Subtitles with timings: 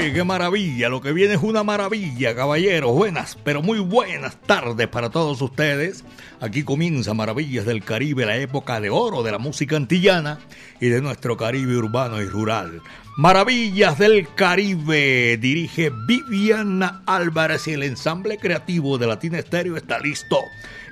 [0.00, 2.92] Qué maravilla, lo que viene es una maravilla, caballeros.
[2.92, 6.04] Buenas, pero muy buenas tardes para todos ustedes.
[6.40, 10.38] Aquí comienza Maravillas del Caribe, la época de oro de la música antillana
[10.80, 12.80] y de nuestro Caribe urbano y rural.
[13.18, 20.38] Maravillas del Caribe dirige Viviana Álvarez y el ensamble creativo de Latina Estéreo está listo.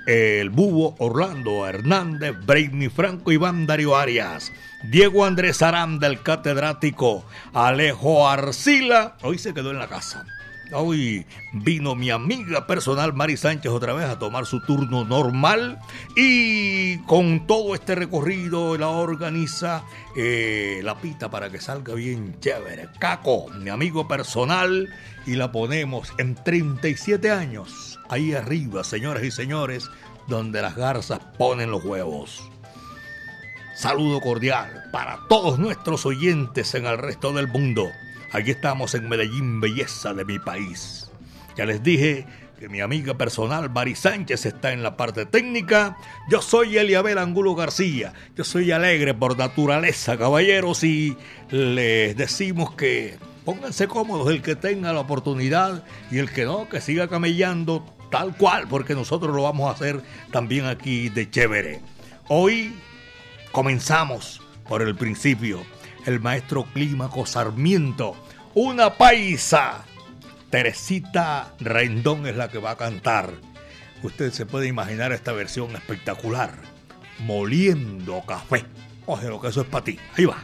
[0.08, 4.50] El Búho, Orlando Hernández, Brainy Franco, Iván Dario Arias.
[4.84, 10.24] Diego Andrés Aranda, el catedrático, Alejo Arcila, hoy se quedó en la casa.
[10.72, 15.78] Hoy vino mi amiga personal Mari Sánchez otra vez a tomar su turno normal
[16.16, 19.84] y con todo este recorrido la organiza
[20.16, 22.88] eh, la pita para que salga bien chévere.
[22.98, 24.88] Caco, mi amigo personal,
[25.28, 29.90] y la ponemos en 37 años, ahí arriba, señoras y señores,
[30.26, 32.42] donde las garzas ponen los huevos.
[33.74, 37.88] Saludo cordial para todos nuestros oyentes en el resto del mundo.
[38.32, 41.10] Aquí estamos en Medellín, belleza de mi país.
[41.56, 42.26] Ya les dije
[42.58, 45.96] que mi amiga personal Mari Sánchez está en la parte técnica.
[46.28, 48.12] Yo soy Eliabel Angulo García.
[48.36, 51.16] Yo soy alegre por naturaleza, caballeros, y
[51.50, 56.80] les decimos que pónganse cómodos el que tenga la oportunidad y el que no, que
[56.80, 61.80] siga camellando tal cual, porque nosotros lo vamos a hacer también aquí de chévere.
[62.28, 62.74] Hoy
[63.52, 65.64] Comenzamos por el principio.
[66.06, 68.16] El maestro Clímaco Sarmiento,
[68.54, 69.84] una paisa.
[70.50, 73.32] Teresita Rendón es la que va a cantar.
[74.02, 76.54] Usted se puede imaginar esta versión espectacular.
[77.18, 78.64] Moliendo café.
[79.06, 79.98] Oye, lo que eso es para ti.
[80.16, 80.38] Ahí va.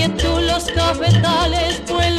[0.00, 2.09] que tú los cafetales pues.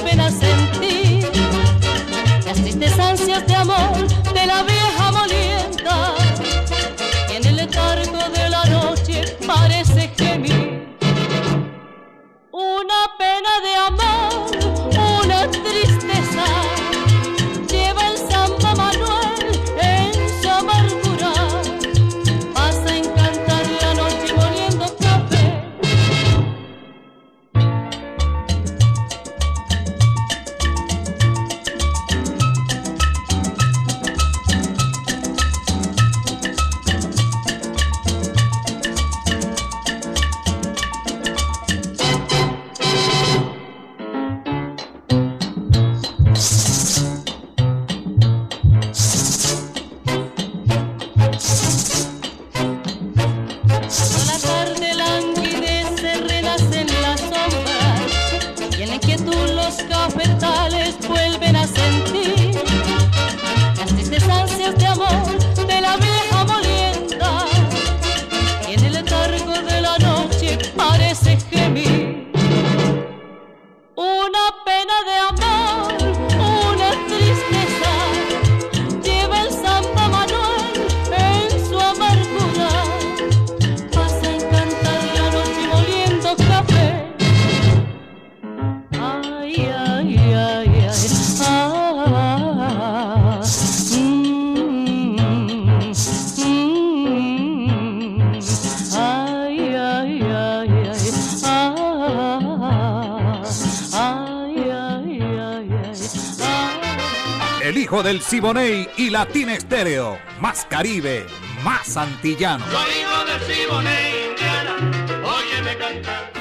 [107.91, 110.17] Hijo del Siboney y Latina Estéreo.
[110.39, 111.25] Más Caribe,
[111.61, 112.63] más antillano.
[112.71, 114.77] Soy hijo del Siboney, Indiana,
[115.25, 116.31] óyeme cantar.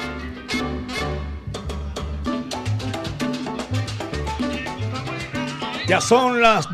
[5.89, 6.71] Ya son las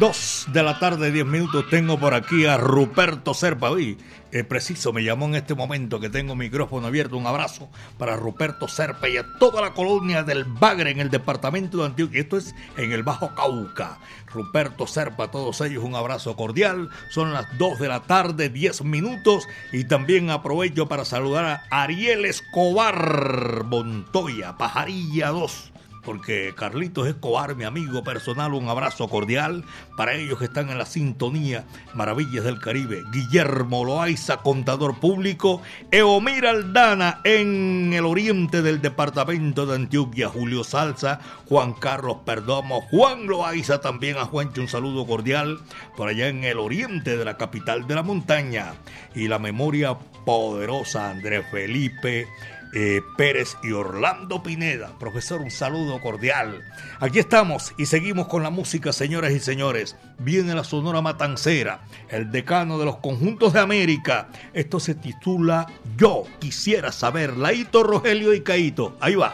[0.48, 1.66] 2 de la tarde, 10 minutos.
[1.70, 3.72] Tengo por aquí a Ruperto Serpa.
[3.72, 3.98] Uy,
[4.32, 7.18] es preciso, me llamó en este momento que tengo micrófono abierto.
[7.18, 11.80] Un abrazo para Ruperto Serpa y a toda la colonia del Bagre en el departamento
[11.80, 12.22] de Antioquia.
[12.22, 14.00] Esto es en el Bajo Cauca.
[14.28, 16.90] Ruperto Serpa, a todos ellos un abrazo cordial.
[17.10, 19.48] Son las 2 de la tarde, 10 minutos.
[19.72, 25.74] Y también aprovecho para saludar a Ariel Escobar Montoya, Pajarilla 2
[26.08, 29.66] porque Carlitos Escobar, mi amigo personal, un abrazo cordial
[29.98, 31.66] para ellos que están en la sintonía
[31.96, 33.04] Maravillas del Caribe.
[33.12, 35.62] Guillermo Loaiza, contador público.
[35.92, 40.30] Eomir Aldana en el oriente del departamento de Antioquia.
[40.30, 41.20] Julio Salsa,
[41.50, 45.60] Juan Carlos Perdomo, Juan Loaiza también a Juancho, un saludo cordial
[45.98, 48.76] por allá en el oriente de la capital de la montaña.
[49.14, 52.28] Y la memoria poderosa Andrés Felipe.
[52.74, 54.92] Eh, Pérez y Orlando Pineda.
[55.00, 56.64] Profesor, un saludo cordial.
[57.00, 59.96] Aquí estamos y seguimos con la música, señoras y señores.
[60.20, 64.30] Viene la Sonora Matancera, el decano de los conjuntos de América.
[64.54, 67.38] Esto se titula Yo quisiera saber.
[67.38, 68.98] Laito, Rogelio y Caito.
[69.00, 69.34] Ahí va.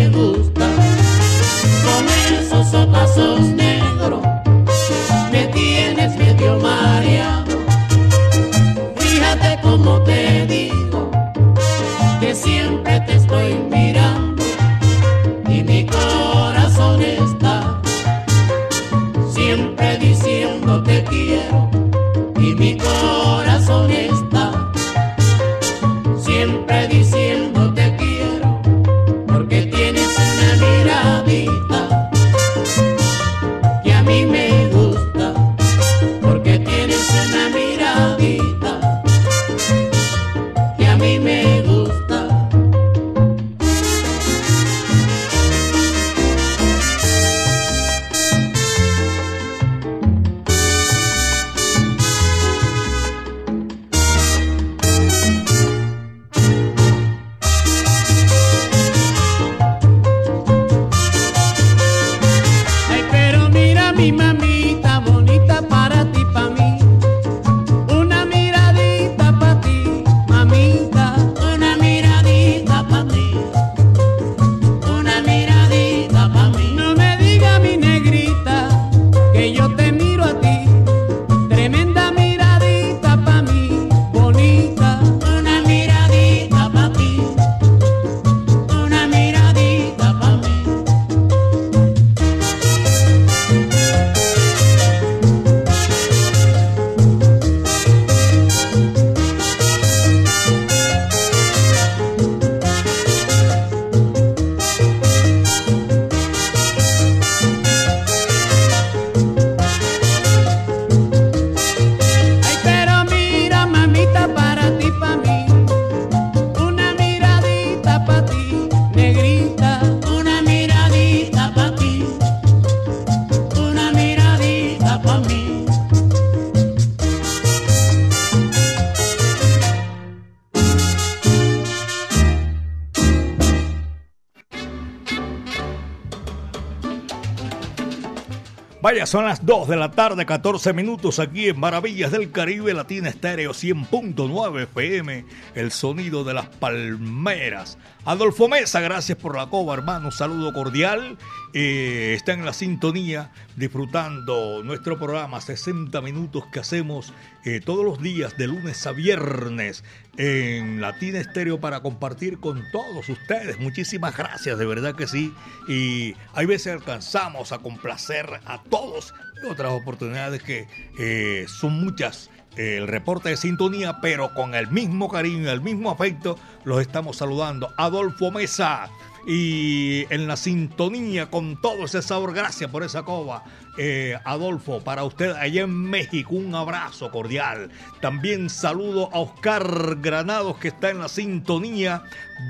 [139.11, 143.51] son las 2 de la tarde, 14 minutos aquí en Maravillas del Caribe Latina Estéreo
[143.51, 147.77] 100.9 FM, el sonido de las palmeras.
[148.05, 150.05] Adolfo Mesa, gracias por la coba, hermano.
[150.05, 151.17] Un saludo cordial.
[151.53, 157.13] Eh, está en la sintonía disfrutando nuestro programa 60 minutos que hacemos
[157.43, 159.83] eh, todos los días de lunes a viernes
[160.17, 163.59] en Latina Estéreo para compartir con todos ustedes.
[163.59, 165.33] Muchísimas gracias, de verdad que sí.
[165.67, 169.13] Y hay veces alcanzamos a complacer a todos
[169.43, 170.67] y otras oportunidades que
[170.99, 176.37] eh, son muchas el reporte de sintonía, pero con el mismo cariño, el mismo afecto,
[176.63, 177.73] los estamos saludando.
[177.77, 178.89] Adolfo Mesa,
[179.25, 182.33] y en la sintonía con todo ese sabor.
[182.33, 183.43] Gracias por esa coba,
[183.77, 184.83] eh, Adolfo.
[184.83, 187.69] Para usted allá en México, un abrazo cordial.
[187.99, 192.03] También saludo a Oscar Granados que está en la sintonía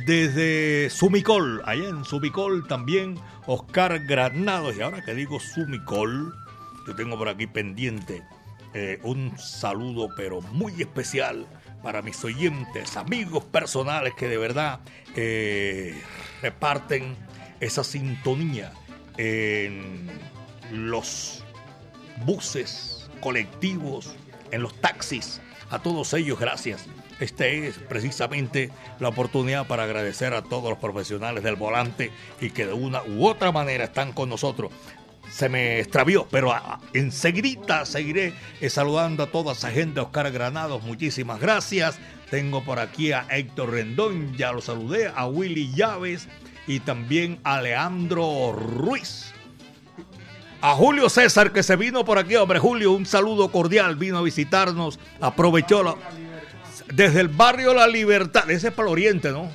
[0.06, 1.62] desde Sumicol.
[1.66, 4.76] Allá en Sumicol también Oscar Granados.
[4.78, 6.34] Y ahora que digo Sumicol,
[6.88, 8.24] yo tengo por aquí pendiente
[8.74, 11.46] eh, un saludo, pero muy especial
[11.84, 14.80] para mis oyentes, amigos personales que de verdad
[15.16, 16.00] eh,
[16.42, 17.16] reparten
[17.60, 18.72] esa sintonía
[19.18, 20.10] en
[20.72, 21.44] los
[22.26, 24.16] buses colectivos,
[24.52, 25.42] en los taxis.
[25.70, 26.86] A todos ellos, gracias.
[27.20, 32.66] Esta es precisamente la oportunidad para agradecer a todos los profesionales del volante y que
[32.66, 34.72] de una u otra manera están con nosotros.
[35.30, 36.54] Se me extravió, pero
[36.94, 38.34] enseguida seguiré
[38.70, 40.00] saludando a toda esa gente.
[40.00, 42.00] Oscar Granados, muchísimas gracias.
[42.30, 46.28] Tengo por aquí a Héctor Rendón, ya lo saludé, a Willy Llaves
[46.68, 49.34] y también a Leandro Ruiz.
[50.62, 54.22] A Julio César que se vino por aquí, hombre Julio, un saludo cordial, vino a
[54.22, 55.96] visitarnos, aprovechó la,
[56.94, 59.50] desde el barrio La Libertad, ese es para el oriente, ¿no?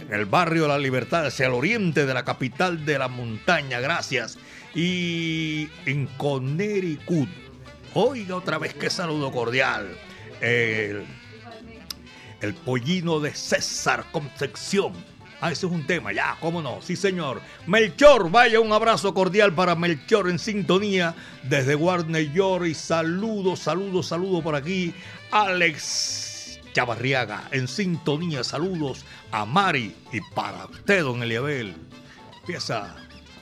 [0.00, 4.38] En el barrio La Libertad, hacia el oriente de la capital de la montaña, gracias.
[4.74, 7.28] Y en Connecticut,
[7.94, 9.96] oiga otra vez qué saludo cordial.
[10.40, 11.04] El
[12.40, 14.92] el pollino de César Concepción.
[15.42, 17.40] Ah, ese es un tema, ya, cómo no, sí señor.
[17.66, 24.02] Melchor, vaya un abrazo cordial para Melchor en sintonía desde Warner York y saludo, saludo,
[24.02, 24.94] saludo por aquí.
[25.30, 31.74] Alex Chavarriaga en sintonía, saludos a Mari y para usted, don Eliabel.
[32.40, 32.94] Empieza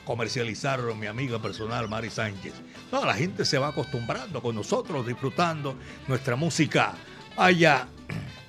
[0.09, 2.53] a comercializar mi amiga personal Mari Sánchez.
[2.91, 5.75] No, la gente se va acostumbrando con nosotros, disfrutando
[6.07, 6.95] nuestra música.
[7.37, 7.87] Allá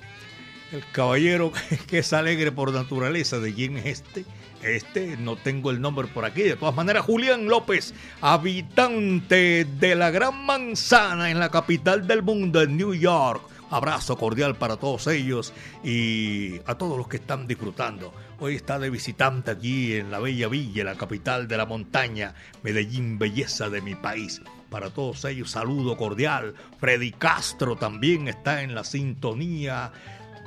[0.71, 1.51] el caballero
[1.87, 4.25] que es alegre por naturaleza, ¿de quién es este?
[4.63, 6.41] Este, no tengo el nombre por aquí.
[6.41, 12.61] De todas maneras, Julián López, habitante de la Gran Manzana en la capital del mundo,
[12.61, 13.41] en New York.
[13.69, 15.53] Abrazo cordial para todos ellos
[15.83, 18.13] y a todos los que están disfrutando.
[18.43, 22.33] Hoy está de visitante aquí en la Bella Villa, la capital de la montaña,
[22.63, 24.41] Medellín, belleza de mi país.
[24.71, 26.55] Para todos ellos, saludo cordial.
[26.79, 29.91] Freddy Castro también está en la sintonía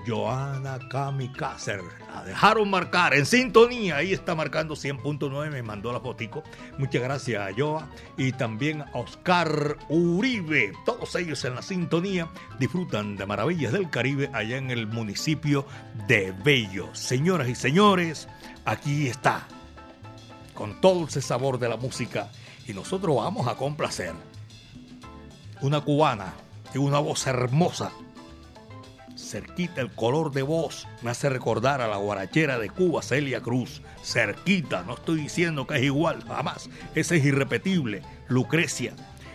[0.07, 1.83] Joana Kamikazer.
[2.13, 3.97] La dejaron marcar en sintonía.
[3.97, 5.51] Ahí está marcando 100.9.
[5.51, 6.43] Me mandó la fotico.
[6.79, 7.89] Muchas gracias a Joa.
[8.17, 10.73] Y también a Oscar Uribe.
[10.85, 15.67] Todos ellos en la sintonía disfrutan de maravillas del Caribe allá en el municipio
[16.07, 16.95] de Bello.
[16.95, 18.29] Señoras y señores,
[18.65, 19.47] aquí está.
[20.55, 22.31] Con todo ese sabor de la música.
[22.67, 24.13] Y nosotros vamos a complacer.
[25.61, 26.35] Una cubana
[26.75, 27.93] y una voz hermosa
[29.35, 33.83] cerquita el color de voz me hace recordar a la guarachera de Cuba, Celia Cruz.
[34.05, 36.71] Cerquita, no estoy diciendo que es igual, jamás.
[36.95, 38.95] Ese es irrepetible, Lucrecia.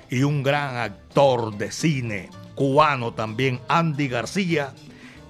[0.10, 4.74] Y un gran actor de cine cubano también, Andy García.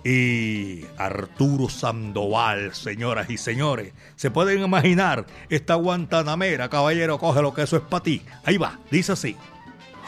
[0.04, 3.94] Y Arturo Sandoval, señoras y señores.
[4.18, 8.22] Se pueden imaginar esta guantanamera, caballero, coge lo que eso es para ti.
[8.46, 9.36] Ahí va, dice así.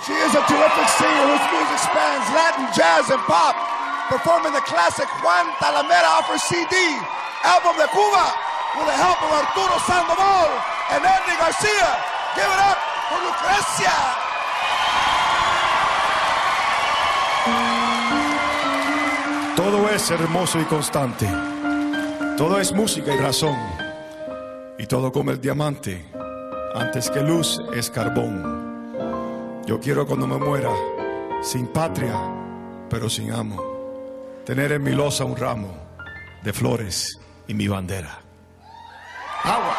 [0.05, 3.60] She is a terrific singer whose music spans Latin, jazz, and pop.
[4.11, 6.75] Performing the classic Juan Talamera Offer CD,
[7.47, 8.27] album de Cuba,
[8.75, 10.51] with the help of Arturo Sandoval
[10.91, 11.89] and Andy Garcia.
[12.35, 13.95] Give it up for Lucrecia.
[19.55, 21.27] Todo es hermoso y constante.
[22.35, 23.57] Todo es música y razón.
[24.77, 26.05] Y todo como el diamante.
[26.75, 29.63] Antes que luz es carbón.
[29.65, 30.71] Yo quiero cuando me muera,
[31.41, 32.19] sin patria,
[32.89, 33.70] pero sin amo
[34.45, 35.75] tener en mi losa un ramo
[36.43, 38.19] de flores y mi bandera.
[39.43, 39.75] Agua.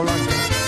[0.00, 0.61] Una rosa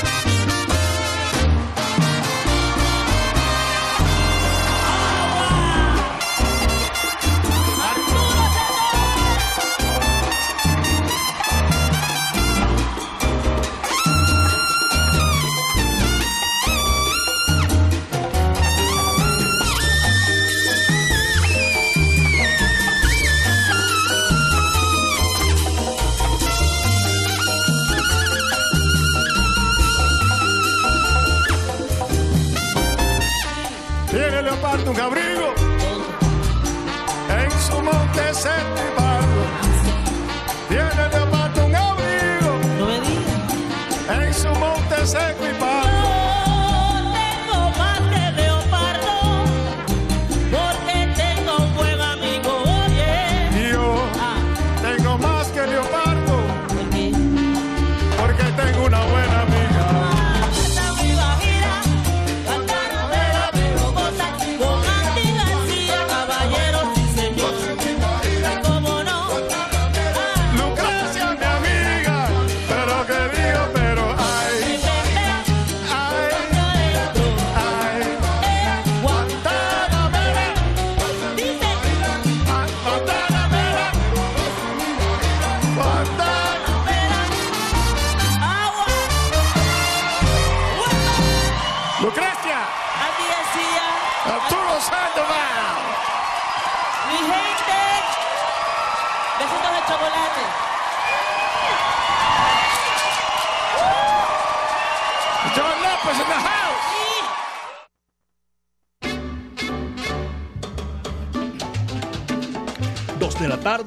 [38.45, 38.94] set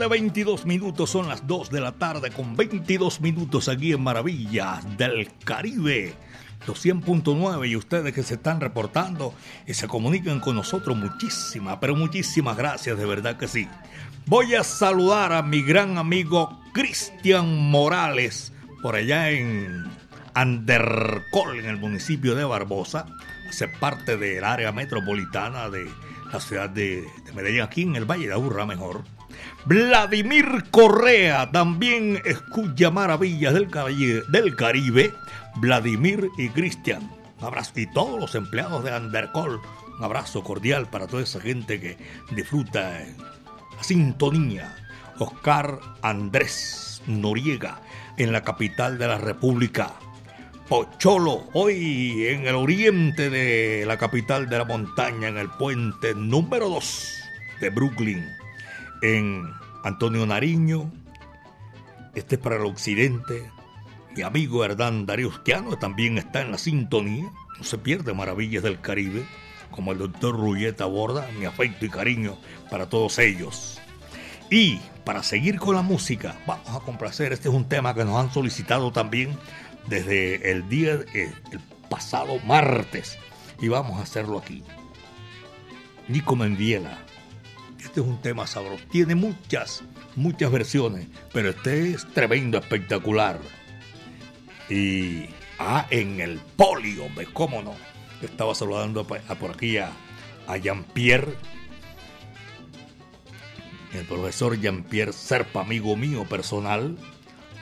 [0.07, 1.09] tarde, 22 minutos.
[1.09, 6.15] Son las 2 de la tarde con 22 minutos aquí en Maravillas del Caribe.
[6.65, 9.33] 200.9 y ustedes que se están reportando
[9.65, 13.67] y se comunican con nosotros, muchísimas, pero muchísimas gracias, de verdad que sí.
[14.25, 19.85] Voy a saludar a mi gran amigo Cristian Morales, por allá en
[20.33, 23.05] Andercol, en el municipio de Barbosa.
[23.47, 25.87] Hace parte del área metropolitana de
[26.33, 29.03] la ciudad de, de Medellín, aquí en el Valle de Aburra, mejor.
[29.65, 35.13] Vladimir Correa también escucha maravillas del, Caribe- del Caribe.
[35.55, 37.09] Vladimir y Cristian.
[37.39, 37.73] Un abrazo.
[37.75, 39.59] Y todos los empleados de Andercol.
[39.97, 41.97] Un abrazo cordial para toda esa gente que
[42.31, 42.99] disfruta
[43.75, 44.75] la sintonía.
[45.19, 47.81] Oscar Andrés Noriega
[48.17, 49.93] en la capital de la República.
[50.69, 56.69] Pocholo, hoy en el oriente de la capital de la montaña, en el puente número
[56.69, 57.19] 2
[57.61, 58.27] de Brooklyn,
[59.01, 60.91] en Antonio Nariño.
[62.15, 63.49] Este es para el occidente.
[64.15, 67.31] Mi amigo Hernán Dariusquiano también está en la sintonía.
[67.57, 69.25] No se pierde maravillas del Caribe,
[69.71, 71.27] como el doctor Rulleta Borda.
[71.37, 72.37] Mi afecto y cariño
[72.69, 73.79] para todos ellos.
[74.49, 77.33] Y para seguir con la música, vamos a complacer.
[77.33, 79.37] Este es un tema que nos han solicitado también
[79.87, 83.17] desde el día, eh, el pasado martes.
[83.59, 84.63] Y vamos a hacerlo aquí.
[86.07, 87.06] Nico Mendiela.
[87.87, 88.83] Este es un tema sabroso.
[88.91, 89.81] Tiene muchas,
[90.17, 93.39] muchas versiones, pero este es tremendo, espectacular.
[94.69, 97.75] Y ah, en el polio, hombre, cómo no.
[98.21, 99.91] Estaba saludando a por aquí a,
[100.47, 101.33] a Jean-Pierre
[103.93, 106.97] el profesor Jean-Pierre Serpa, amigo mío personal.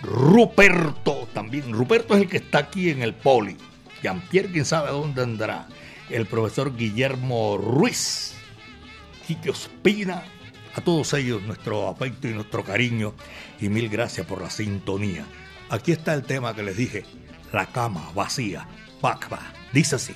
[0.02, 1.72] Ruperto también.
[1.72, 3.58] Ruperto es el que está aquí en el poli.
[4.02, 5.68] Jean-Pierre, quién sabe dónde andará.
[6.10, 8.35] El profesor Guillermo Ruiz.
[9.26, 10.24] Quique Ospina.
[10.76, 13.14] A todos ellos nuestro afecto y nuestro cariño.
[13.60, 15.26] Y mil gracias por la sintonía.
[15.70, 17.06] Aquí está el tema que les dije.
[17.52, 18.68] La cama vacía.
[19.02, 19.40] Pacba.
[19.74, 20.14] Dice así.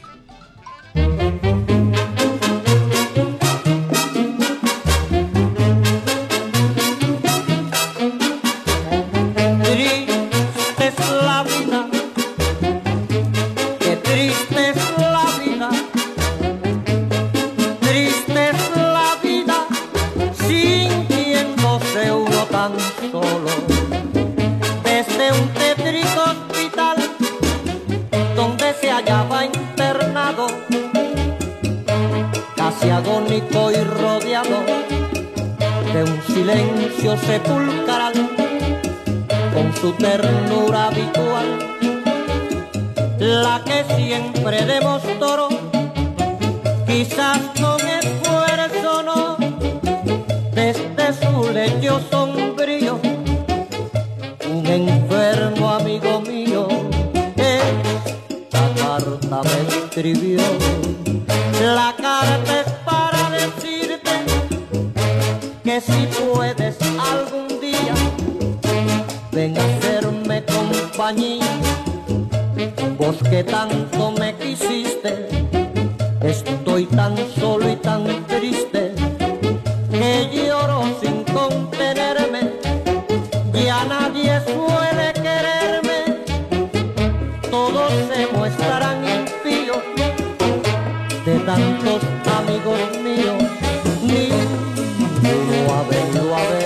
[96.08, 96.59] you are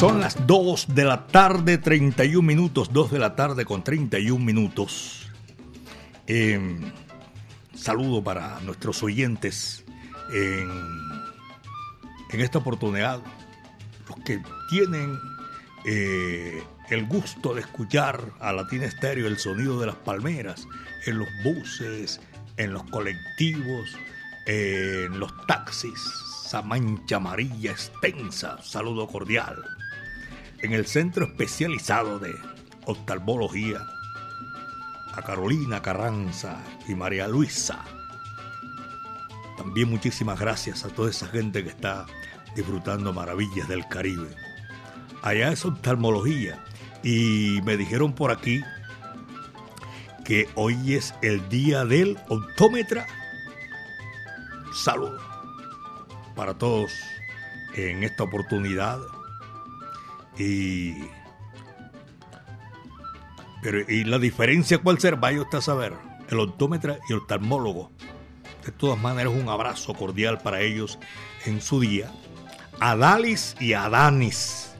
[0.00, 5.28] Son las 2 de la tarde, 31 minutos, 2 de la tarde con 31 minutos.
[6.26, 6.58] Eh,
[7.74, 9.84] saludo para nuestros oyentes
[10.32, 10.70] en,
[12.30, 13.20] en esta oportunidad,
[14.08, 15.18] los que tienen
[15.84, 20.66] eh, el gusto de escuchar a Latina Estéreo el sonido de las palmeras
[21.04, 22.22] en los buses,
[22.56, 23.98] en los colectivos,
[24.46, 26.00] en los taxis,
[26.46, 29.62] esa mancha amarilla extensa, saludo cordial.
[30.62, 32.34] En el centro especializado de
[32.84, 33.80] oftalmología,
[35.14, 37.84] a Carolina Carranza y María Luisa.
[39.56, 42.06] También muchísimas gracias a toda esa gente que está
[42.54, 44.28] disfrutando maravillas del Caribe.
[45.22, 46.62] Allá es oftalmología
[47.02, 48.62] y me dijeron por aquí
[50.24, 53.06] que hoy es el día del optómetra.
[54.72, 55.18] Salud
[56.36, 56.92] para todos
[57.74, 58.98] en esta oportunidad.
[60.38, 60.94] Y
[63.62, 65.16] pero, ¿y la diferencia cuál será?
[65.16, 65.94] Vaya usted a saber.
[66.28, 67.90] El optómetra y el oftalmólogo.
[68.64, 70.98] De todas maneras, un abrazo cordial para ellos
[71.44, 72.10] en su día.
[72.78, 74.74] Adalis y Adanis.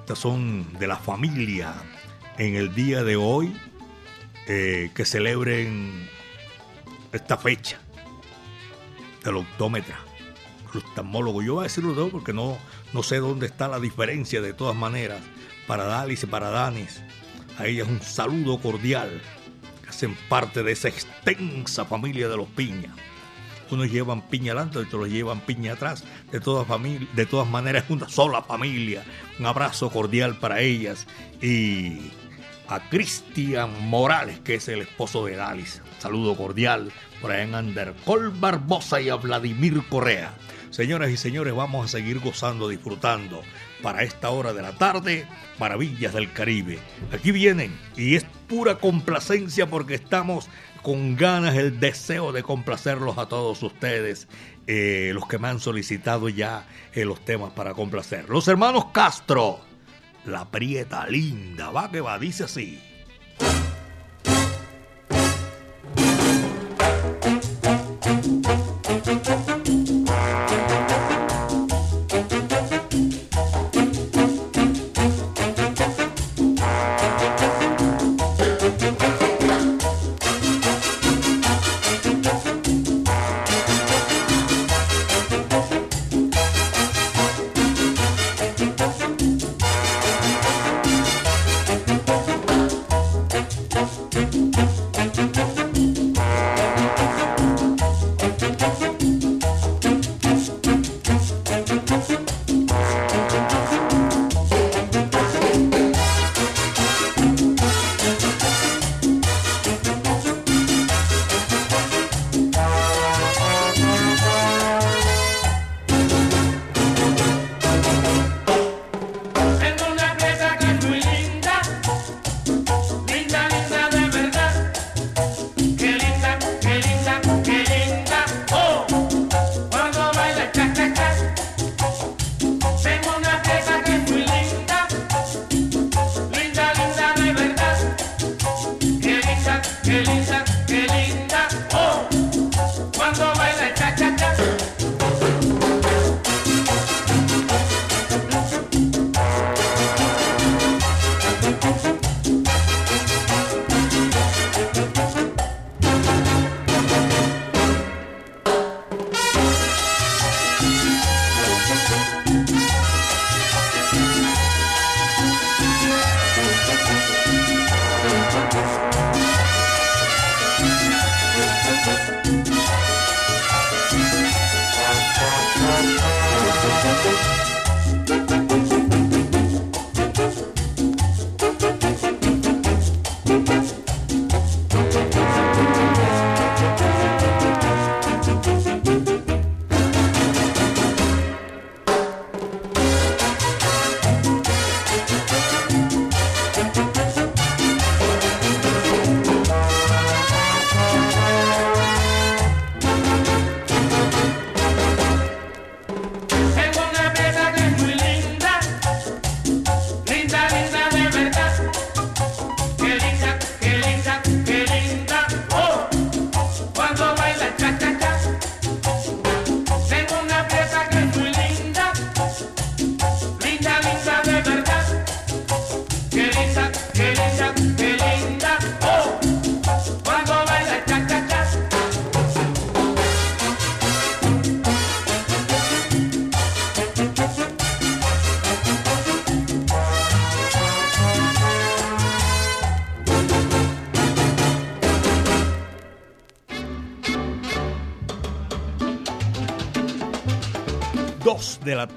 [0.00, 1.74] Estas son de la familia
[2.38, 3.56] en el día de hoy
[4.46, 6.08] eh, que celebren
[7.12, 7.78] esta fecha
[9.24, 9.98] del optómetra,
[10.72, 11.42] el oftalmólogo.
[11.42, 12.56] Yo voy a decirlo todo porque no,
[12.92, 15.20] no sé dónde está la diferencia de todas maneras
[15.66, 17.02] para Dalis y para Danis.
[17.58, 19.20] A ellas un saludo cordial,
[19.88, 22.94] hacen parte de esa extensa familia de los piñas.
[23.70, 26.04] Unos llevan piña adelante, otros llevan piña atrás.
[26.32, 26.66] De todas,
[27.14, 29.04] de todas maneras, es una sola familia.
[29.38, 31.06] Un abrazo cordial para ellas.
[31.42, 32.12] Y
[32.68, 35.82] a Cristian Morales, que es el esposo de Dalis.
[35.98, 36.90] Saludo cordial
[37.26, 40.32] ahí en Andercol Barbosa y a Vladimir Correa.
[40.70, 43.42] Señoras y señores, vamos a seguir gozando, disfrutando
[43.82, 45.26] para esta hora de la tarde,
[45.58, 46.78] Maravillas del Caribe.
[47.12, 50.48] Aquí vienen y es pura complacencia porque estamos
[50.82, 54.28] con ganas, el deseo de complacerlos a todos ustedes,
[54.66, 58.28] eh, los que me han solicitado ya eh, los temas para complacer.
[58.28, 59.60] Los hermanos Castro,
[60.24, 62.80] La Prieta linda, va que va, dice así.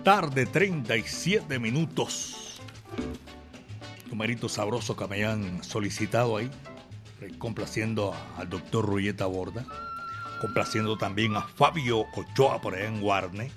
[0.03, 2.61] Tarde, 37 minutos.
[4.09, 6.49] Numerito sabroso que me hayan solicitado ahí,
[7.21, 9.65] eh, complaciendo al doctor Ruyeta Borda,
[10.41, 13.51] complaciendo también a Fabio Ochoa por allá en Guarne.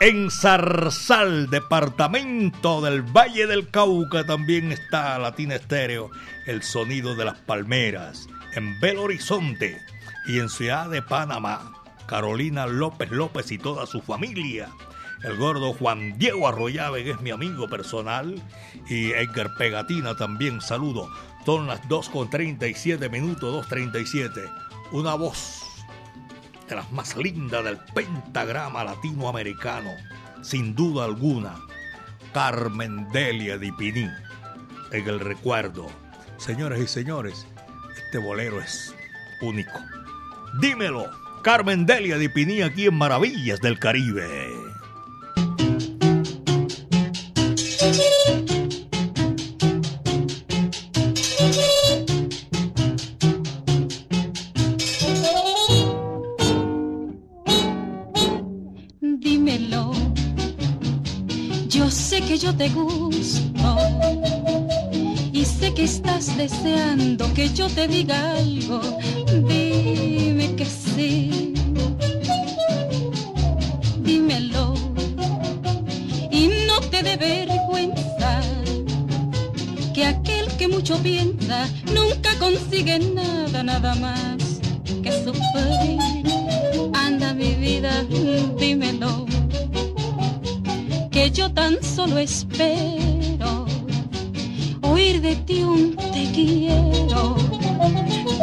[0.00, 6.10] En Zarzal, departamento del Valle del Cauca, también está Latina Estéreo,
[6.46, 8.26] el sonido de las palmeras.
[8.54, 9.80] En Belo Horizonte
[10.26, 11.72] y en Ciudad de Panamá,
[12.06, 14.68] Carolina López López y toda su familia.
[15.26, 18.40] El gordo Juan Diego Arroyave, es mi amigo personal,
[18.88, 21.10] y Edgar Pegatina también saludo.
[21.44, 24.48] Son las 2 con 37 minutos, 2.37.
[24.92, 25.64] Una voz
[26.68, 29.90] de las más lindas del pentagrama latinoamericano,
[30.42, 31.56] sin duda alguna,
[32.32, 34.08] Carmen Delia Di Piní,
[34.92, 35.88] en el recuerdo.
[36.36, 37.48] Señores y señores,
[37.96, 38.94] este bolero es
[39.42, 39.80] único.
[40.60, 41.10] Dímelo,
[41.42, 44.75] Carmen Delia Di Piní aquí en Maravillas del Caribe.
[59.00, 59.92] Dímelo.
[61.68, 63.76] Yo sé que yo te gusto
[65.32, 68.80] y sé que estás deseando que yo te diga algo.
[80.86, 84.60] Mucho piensa nunca consigue nada, nada más
[85.02, 85.98] que sufrir.
[86.94, 88.04] Anda mi vida,
[88.56, 89.26] dímelo,
[91.10, 93.66] que yo tan solo espero
[94.82, 97.34] oír de ti un te quiero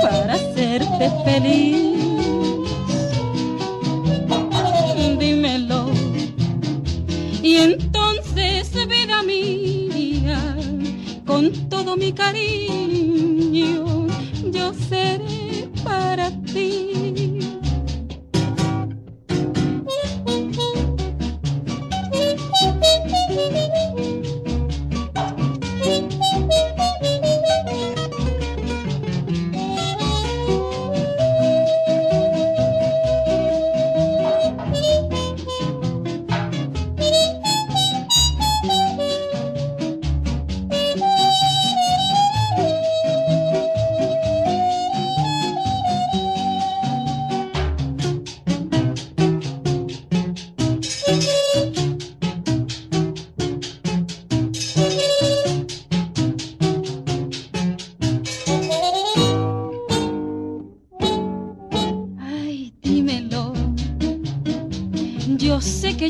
[0.01, 1.92] para hacerte feliz.
[12.03, 12.82] Mi cariño,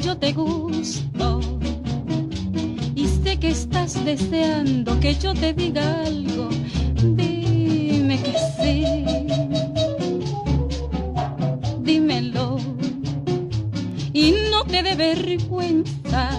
[0.03, 1.39] yo te gusto.
[2.93, 6.49] Y sé que estás deseando que yo te diga algo.
[7.01, 8.85] Dime que sí.
[11.83, 12.57] Dímelo.
[14.11, 16.29] Y no te dé vergüenza.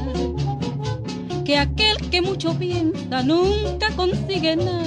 [1.44, 4.83] Que aquel que mucho piensa nunca consigue nada, nada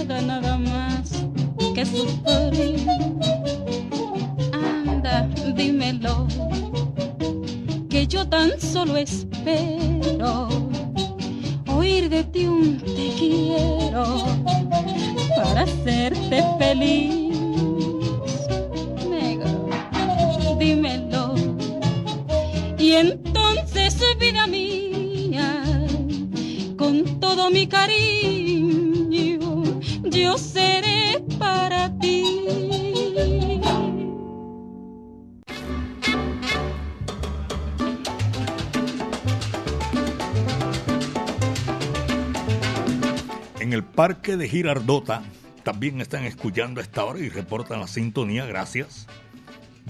[44.48, 45.24] Girardota
[45.64, 49.08] también están escuchando a esta hora y reportan la sintonía, gracias.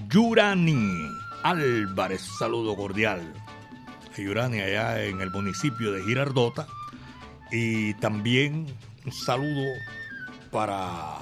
[0.09, 0.91] Yurani
[1.43, 3.21] Álvarez, saludo cordial.
[4.17, 6.67] Yurani allá en el municipio de Girardota.
[7.51, 8.65] Y también
[9.05, 9.71] un saludo
[10.51, 11.19] para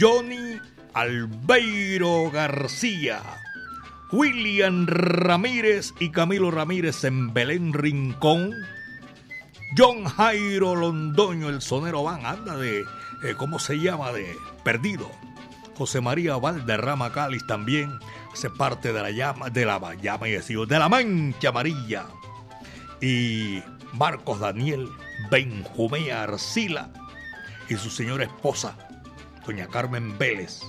[0.00, 0.58] Johnny
[0.92, 3.20] Albeiro García,
[4.12, 8.52] William Ramírez y Camilo Ramírez en Belén Rincón.
[9.74, 14.12] John Jairo Londoño, el sonero van, anda de, eh, ¿cómo se llama?
[14.12, 15.10] De perdido.
[15.76, 17.98] José María Valderrama Cáliz también
[18.32, 22.06] hace parte de la llama, de la llama y decir, de la mancha amarilla.
[23.00, 24.88] Y Marcos Daniel
[25.30, 26.90] Benjumea Arcila
[27.68, 28.76] y su señora esposa,
[29.46, 30.62] doña Carmen Vélez.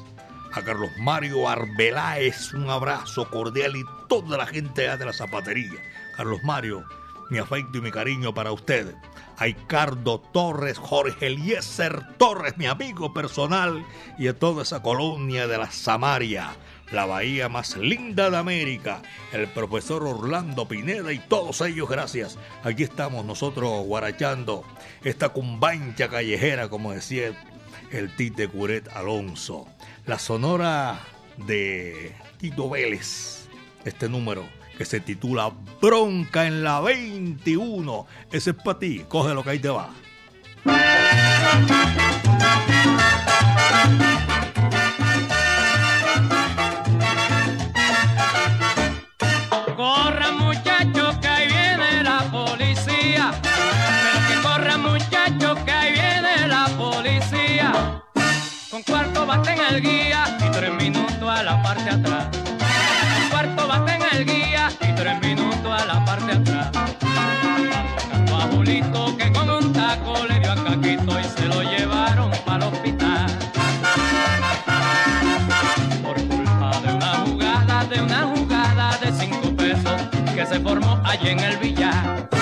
[0.54, 5.80] A Carlos Mario Arbeláez, un abrazo cordial y toda la gente de la zapatería.
[6.16, 6.84] Carlos Mario,
[7.30, 8.96] mi afecto y mi cariño para usted.
[9.38, 13.86] A Ricardo Torres, Jorge Eliezer Torres, mi amigo personal,
[14.18, 16.56] y a toda esa colonia de la Samaria,
[16.92, 22.38] la bahía más linda de América, el profesor Orlando Pineda y todos ellos, gracias.
[22.64, 24.64] Aquí estamos nosotros guarachando
[25.04, 27.34] esta cumbancha callejera, como decía
[27.92, 29.68] el Tite Curet Alonso.
[30.06, 31.00] La sonora
[31.38, 33.48] de Tito Vélez,
[33.86, 35.52] este número que se titula
[35.82, 38.06] Bronca en la 21.
[38.32, 39.90] Ese es para ti, coge lo que ahí te va.
[49.76, 53.32] Corra muchachos que ahí viene la policía.
[53.42, 58.04] Pero que corra muchachos que ahí viene la policía.
[58.70, 60.27] Con cuarto bate en el guía
[64.98, 66.72] tres minutos a la parte atrás.
[67.94, 72.32] Buscando a Julito que con un taco le dio a Caquito y se lo llevaron
[72.46, 73.28] para el hospital.
[76.04, 80.02] Por culpa de una jugada, de una jugada de cinco pesos
[80.34, 82.37] que se formó allí en el billar.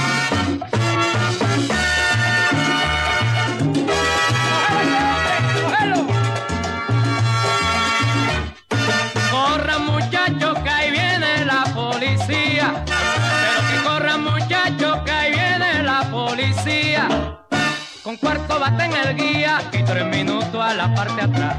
[20.95, 21.55] Parte atrás.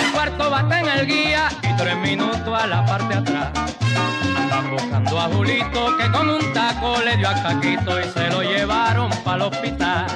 [0.00, 3.48] Con cuarto bate en el guía y tres minutos a la parte atrás.
[4.36, 8.42] Andan buscando a Julito que con un taco le dio a Caquito y se lo
[8.42, 10.06] llevaron para el hospital.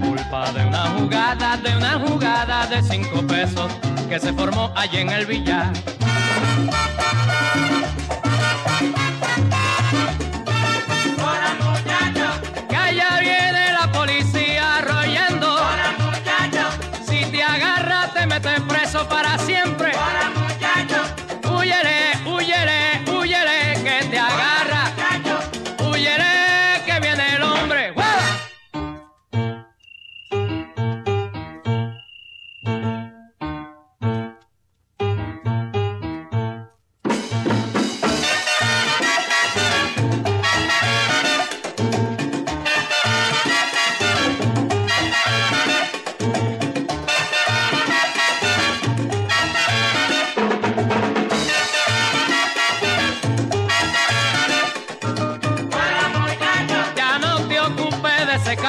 [0.00, 3.70] culpa de una jugada, de una jugada de cinco pesos
[4.08, 5.72] que se formó allí en el billar.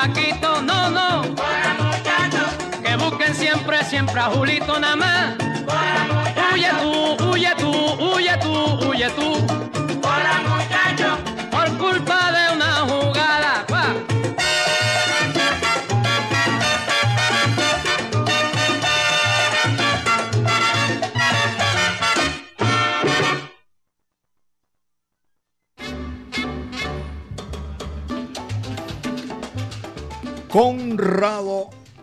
[0.07, 1.21] Caquito, no, no.
[2.83, 5.35] Que busquen siempre, siempre a Julito nada más.
[6.53, 8.53] Huye tú, huye tú, huye tú,
[8.87, 9.62] huye tú.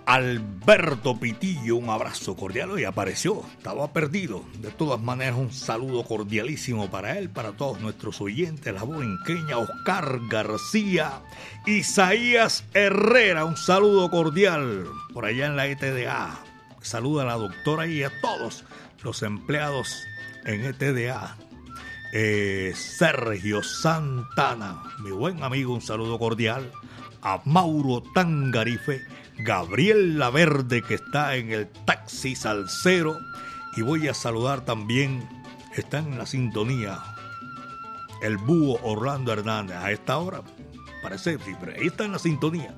[0.06, 2.70] Alberto Pitillo, un abrazo cordial.
[2.70, 4.42] Hoy apareció, estaba perdido.
[4.60, 10.20] De todas maneras, un saludo cordialísimo para él, para todos nuestros oyentes, la borinqueña Oscar
[10.30, 11.20] García,
[11.66, 16.40] Isaías Herrera, un saludo cordial por allá en la ETDA.
[16.80, 18.64] Saluda a la doctora y a todos
[19.02, 20.02] los empleados
[20.46, 21.36] en ETDA.
[22.14, 26.72] Eh, Sergio Santana, mi buen amigo, un saludo cordial.
[27.22, 29.02] A Mauro Tangarife,
[29.38, 33.18] Gabriel Laverde, que está en el taxi salsero.
[33.76, 35.28] Y voy a saludar también,
[35.76, 36.98] está en la sintonía,
[38.22, 39.76] el búho Orlando Hernández.
[39.76, 40.42] A esta hora,
[41.02, 42.74] parece, pero ahí está en la sintonía.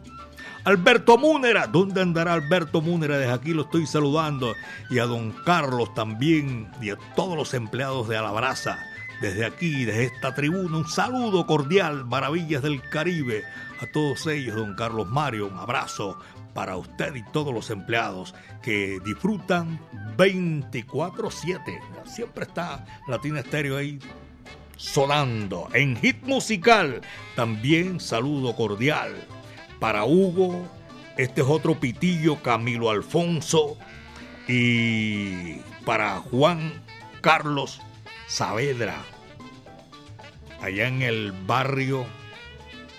[0.64, 3.18] Alberto Múnera, ¿dónde andará Alberto Múnera?
[3.18, 4.54] Desde aquí lo estoy saludando.
[4.90, 8.78] Y a don Carlos también, y a todos los empleados de Alabraza.
[9.20, 13.44] Desde aquí, desde esta tribuna, un saludo cordial, Maravillas del Caribe.
[13.82, 16.16] A todos ellos, don Carlos Mario, un abrazo
[16.54, 19.80] para usted y todos los empleados que disfrutan
[20.16, 21.80] 24-7.
[22.04, 23.98] Siempre está Latina Estéreo ahí
[24.76, 25.68] sonando.
[25.72, 27.00] En hit musical,
[27.34, 29.16] también saludo cordial
[29.80, 30.64] para Hugo.
[31.16, 33.76] Este es otro pitillo, Camilo Alfonso.
[34.46, 36.72] Y para Juan
[37.20, 37.80] Carlos
[38.28, 39.02] Saavedra,
[40.60, 42.06] allá en el barrio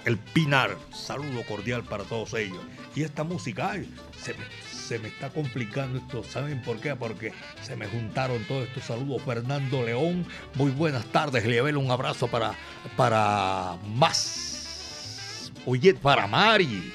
[0.06, 0.78] El Pinar.
[0.94, 2.60] Saludo cordial para todos ellos.
[2.96, 3.90] Y esta música, ay,
[4.20, 6.24] se me, está complicando esto.
[6.24, 6.96] ¿Saben por qué?
[6.96, 9.22] Porque se me juntaron todos estos saludos.
[9.24, 10.26] Fernando León,
[10.56, 11.46] muy buenas tardes.
[11.46, 12.54] Le un abrazo para,
[12.96, 15.52] para más.
[15.66, 16.94] Oye, para Mari.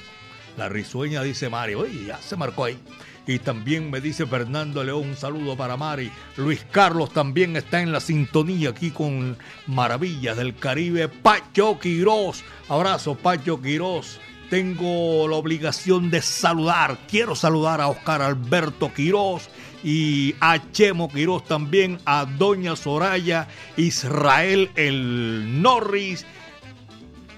[0.57, 1.73] La risueña dice Mari.
[1.75, 2.79] Oye, ya se marcó ahí.
[3.29, 6.11] Y también me dice Fernando León, un saludo para Mari.
[6.35, 11.09] Luis Carlos también está en la sintonía aquí con Maravillas del Caribe.
[11.09, 14.19] Pacho Quirós, abrazo Pacho Quirós.
[14.49, 19.47] Tengo la obligación de saludar, quiero saludar a Oscar Alberto Quirós
[19.83, 26.25] y a Chemo Quirós también, a Doña Soraya, Israel El Norris,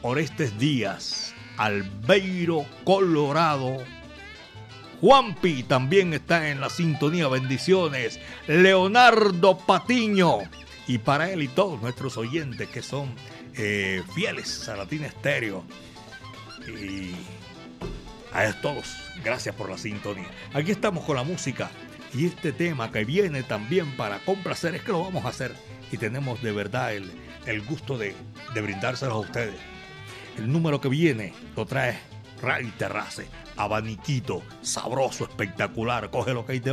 [0.03, 3.79] Orestes Díaz, Albeiro Colorado,
[5.01, 7.27] Juanpi también está en la sintonía.
[7.27, 8.19] Bendiciones.
[8.47, 10.37] Leonardo Patiño.
[10.87, 13.15] Y para él y todos nuestros oyentes que son
[13.55, 15.63] eh, fieles a Latina Estéreo.
[16.67, 17.15] Y
[18.31, 20.29] a todos, gracias por la sintonía.
[20.53, 21.71] Aquí estamos con la música.
[22.13, 25.55] Y este tema que viene también para complacer es que lo vamos a hacer.
[25.91, 27.11] Y tenemos de verdad el,
[27.47, 28.15] el gusto de,
[28.53, 29.59] de brindárselos a ustedes.
[30.37, 32.10] El número que viene lo trae
[32.41, 33.27] Ray Terrace,
[33.57, 36.09] abaniquito, sabroso, espectacular.
[36.09, 36.71] Coge lo que ahí te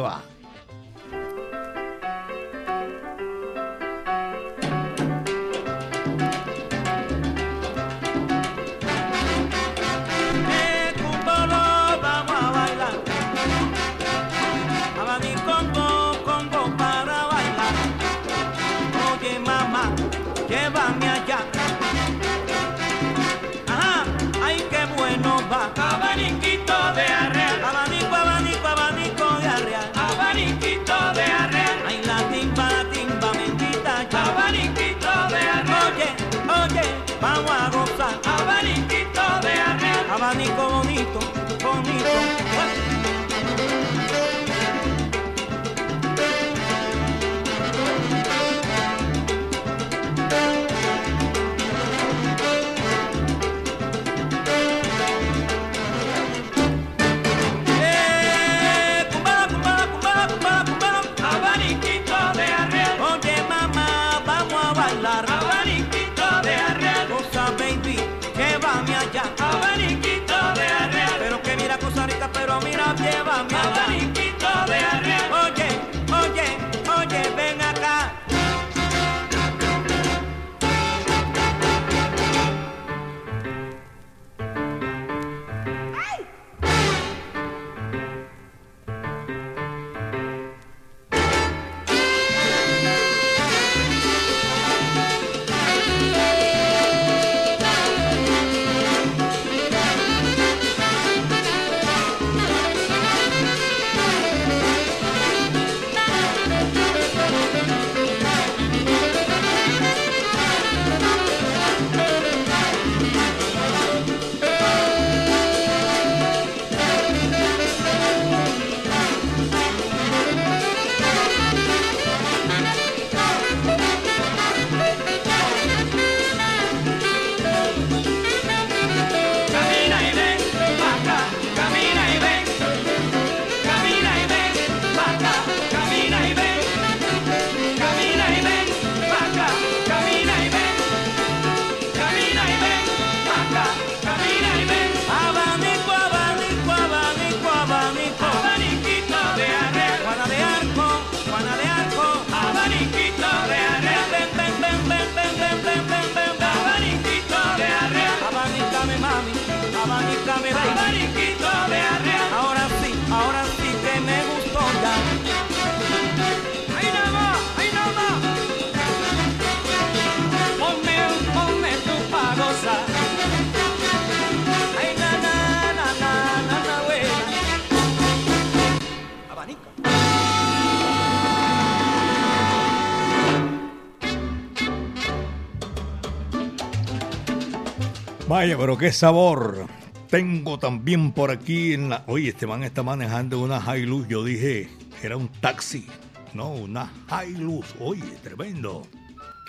[188.39, 189.67] Vaya, pero qué sabor.
[190.09, 192.05] Tengo también por aquí en la.
[192.07, 194.07] Oye, este man está manejando una Hilux.
[194.07, 194.71] Yo dije,
[195.03, 195.89] era un taxi.
[196.35, 196.89] No, una
[197.27, 197.75] Hilux.
[197.81, 198.87] Oye, tremendo.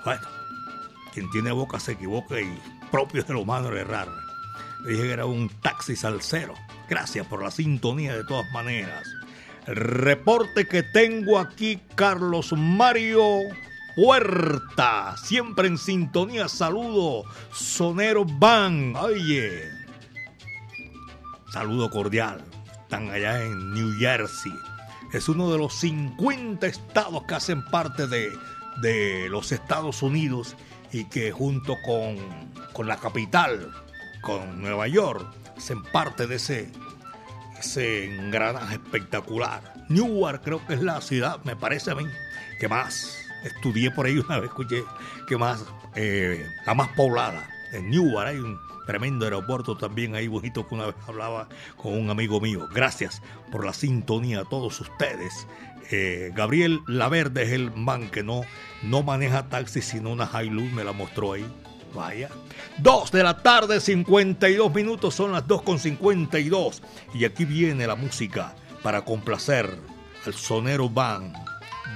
[0.04, 0.22] Bueno,
[1.14, 2.52] quien tiene boca se equivoca y
[2.90, 4.08] propio del humano es errar.
[4.88, 6.56] Dije que era un taxi salsero.
[6.90, 9.08] Gracias por la sintonía de todas maneras.
[9.68, 13.38] El reporte que tengo aquí, Carlos Mario
[13.96, 15.16] Puerta.
[15.18, 16.48] Siempre en sintonía.
[16.48, 17.24] Saludo.
[17.52, 18.96] Sonero Van.
[18.96, 19.70] Oye.
[21.52, 22.44] Saludo cordial.
[22.84, 24.54] Están allá en New Jersey.
[25.14, 28.32] Es uno de los 50 estados que hacen parte de,
[28.82, 30.56] de los Estados Unidos
[30.92, 32.18] y que junto con,
[32.74, 33.74] con la capital,
[34.22, 35.26] con Nueva York,
[35.58, 36.72] hacen parte de ese,
[37.60, 39.74] ese engranaje espectacular.
[39.90, 42.06] Newark creo que es la ciudad, me parece a mí,
[42.60, 44.84] que más estudié por ahí una vez, escuché
[45.28, 45.66] que más,
[45.96, 47.50] eh, la más poblada.
[47.72, 52.10] En Newark hay un tremendo aeropuerto también ahí bonito que una vez hablaba con un
[52.10, 52.68] amigo mío.
[52.74, 53.22] Gracias
[53.52, 55.46] por la sintonía a todos ustedes.
[55.92, 58.42] Eh, Gabriel Laverde es el man que no,
[58.84, 61.46] no maneja taxi sino una Hilux, me la mostró ahí.
[61.94, 62.30] Vaya.
[62.80, 66.82] 2 de la tarde, 52 minutos, son las 2 con 52.
[67.14, 69.78] Y aquí viene la música para complacer
[70.26, 71.34] al sonero van.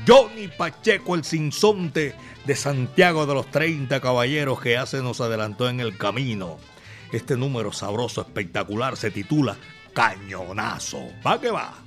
[0.06, 5.80] Johnny Pacheco, el sinsonte de Santiago de los 30 caballeros que hace nos adelantó en
[5.80, 6.58] el camino.
[7.12, 9.56] Este número sabroso, espectacular, se titula
[9.93, 11.08] Cañonazo.
[11.26, 11.84] Va que va.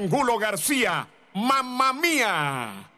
[0.00, 2.90] Angulo García, Mamma Mía.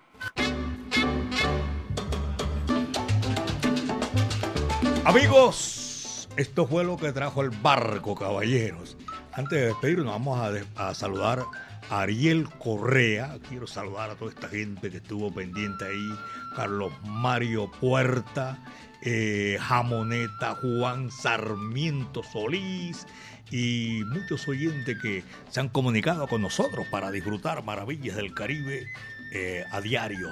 [5.05, 8.97] Amigos, esto fue lo que trajo el barco, caballeros.
[9.33, 11.45] Antes de despedirnos, vamos a, a saludar
[11.91, 13.37] a Ariel Correa.
[13.49, 16.09] Quiero saludar a toda esta gente que estuvo pendiente ahí.
[16.55, 18.63] Carlos Mario Puerta,
[19.05, 23.09] eh, Jamoneta, Juan Sarmiento Solís
[23.53, 28.87] y muchos oyentes que se han comunicado con nosotros para disfrutar maravillas del Caribe
[29.33, 30.31] eh, a diario,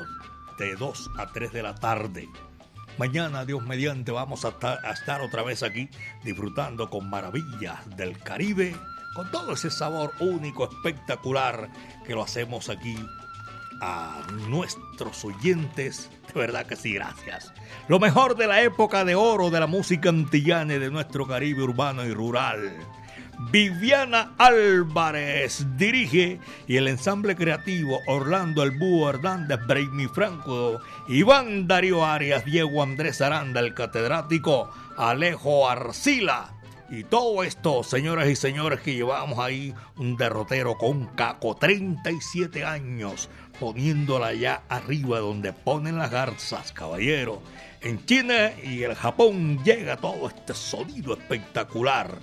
[0.59, 2.29] de 2 a 3 de la tarde.
[2.99, 5.89] Mañana, Dios mediante, vamos a a estar otra vez aquí
[6.25, 8.75] disfrutando con maravillas del Caribe,
[9.15, 11.71] con todo ese sabor único, espectacular
[12.07, 12.97] que lo hacemos aquí
[13.81, 16.11] a nuestros oyentes.
[16.33, 17.53] De verdad que sí, gracias.
[17.89, 21.63] Lo mejor de la época de oro de la música antillana y de nuestro Caribe
[21.63, 22.77] urbano y rural.
[23.49, 26.39] Viviana Álvarez dirige
[26.69, 29.59] y el ensamble creativo Orlando El Búho Hernández,
[30.13, 36.53] Franco, Iván Darío Arias, Diego Andrés Aranda, el catedrático Alejo Arcila.
[36.91, 43.31] Y todo esto, señoras y señores, que llevamos ahí un derrotero con caco, 37 años,
[43.59, 47.41] poniéndola ya arriba donde ponen las garzas, caballero.
[47.81, 52.19] En China y el Japón llega todo este sonido espectacular.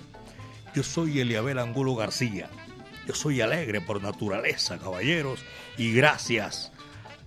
[0.78, 2.48] Yo soy Eliabel Angulo García.
[3.04, 5.44] Yo soy alegre por naturaleza, caballeros.
[5.76, 6.70] Y gracias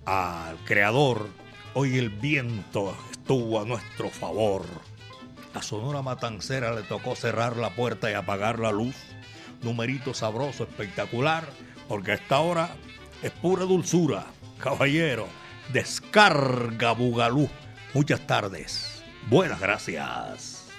[0.06, 1.28] al Creador,
[1.74, 4.64] hoy el viento estuvo a nuestro favor.
[5.52, 8.96] A Sonora Matancera le tocó cerrar la puerta y apagar la luz.
[9.60, 11.46] Numerito sabroso, espectacular,
[11.88, 12.70] porque esta hora
[13.22, 14.24] es pura dulzura.
[14.56, 15.28] Caballero,
[15.74, 17.50] descarga Bugalú.
[17.92, 19.04] Muchas tardes.
[19.28, 20.70] Buenas gracias.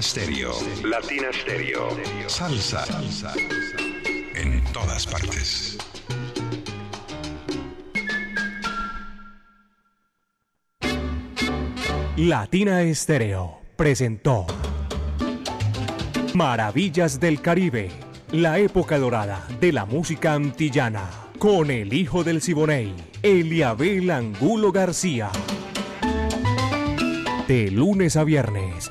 [0.00, 0.52] Latina Stereo.
[0.82, 1.88] Latina Stereo.
[2.26, 2.86] Salsa.
[2.86, 3.34] Salsa.
[4.34, 5.76] En todas partes.
[12.16, 14.46] Latina Estéreo presentó
[16.32, 17.90] Maravillas del Caribe,
[18.32, 25.30] la época dorada de la música antillana, con el hijo del Siboney, Eliabel Angulo García.
[27.46, 28.90] De lunes a viernes,